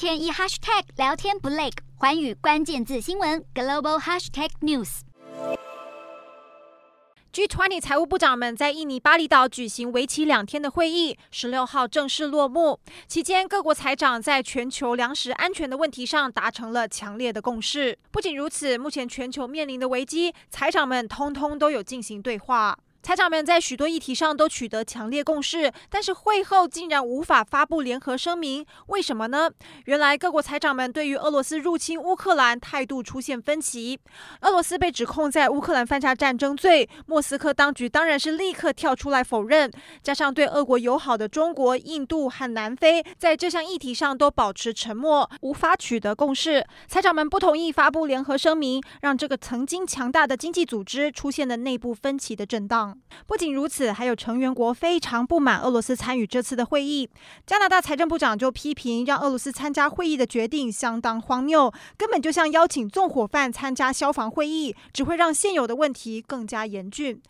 [0.00, 1.68] 天一 hashtag 聊天不累，
[1.98, 5.00] 寰宇关键字新闻 global hashtag news。
[7.34, 12.80] G20 财务部长们在印尼巴厘岛举行为期两天的会议，十六号正式落幕。
[13.06, 17.98] 期间，各国财长在全球粮食安全的问题上达成了强烈的共识。
[18.10, 22.78] 不仅如此，目前全球面临的危机，财长们通通都有进行对话。
[23.10, 29.50] 财长们在许多议题上都取得强烈共识，但是会后竟然无法发布联合声明，为什么呢？
[29.86, 33.98] 原来各国财长们对于俄罗斯入侵乌克兰态度出现分歧。
[34.42, 39.68] 俄罗斯被指控在乌克兰犯下战争罪，莫斯科当局当然是立刻跳出来否认。
[40.04, 46.64] 加上对俄国友好的中国、印度和南非在这项议题上都保持沉默，无法取得共识。
[46.86, 52.99] 财长们不同意发布联合声明，让这个曾经强大的经济组织出现了内部分歧的震荡。
[53.26, 57.08] 不仅如此，还有成员国非常不满俄罗斯参与这次的会议。
[57.46, 67.20] 加拿大财政部长就批评，让俄罗斯参加会议的决定相当荒谬，根本就像邀请纵火犯参加消防会议，只会让现有的问题更加严峻。